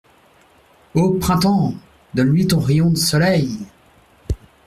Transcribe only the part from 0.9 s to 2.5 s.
O printemps! donne-lui